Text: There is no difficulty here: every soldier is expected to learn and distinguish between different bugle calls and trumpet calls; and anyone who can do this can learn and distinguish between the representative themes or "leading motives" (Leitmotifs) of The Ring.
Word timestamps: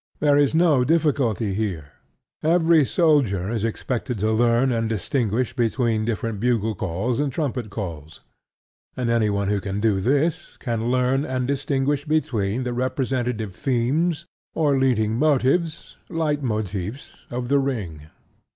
There 0.19 0.35
is 0.35 0.55
no 0.55 0.83
difficulty 0.83 1.53
here: 1.53 1.91
every 2.41 2.83
soldier 2.85 3.51
is 3.51 3.63
expected 3.63 4.17
to 4.17 4.31
learn 4.31 4.71
and 4.71 4.89
distinguish 4.89 5.55
between 5.55 6.05
different 6.05 6.39
bugle 6.39 6.73
calls 6.73 7.19
and 7.19 7.31
trumpet 7.31 7.69
calls; 7.69 8.21
and 8.97 9.11
anyone 9.11 9.47
who 9.49 9.61
can 9.61 9.79
do 9.79 9.99
this 10.01 10.57
can 10.57 10.89
learn 10.89 11.23
and 11.23 11.47
distinguish 11.47 12.05
between 12.05 12.63
the 12.63 12.73
representative 12.73 13.53
themes 13.55 14.25
or 14.55 14.75
"leading 14.75 15.19
motives" 15.19 15.97
(Leitmotifs) 16.09 17.11
of 17.29 17.49
The 17.49 17.59
Ring. 17.59 18.07